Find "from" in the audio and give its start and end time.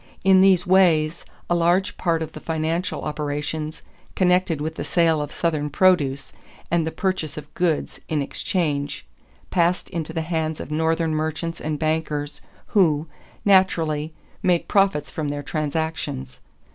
15.11-15.27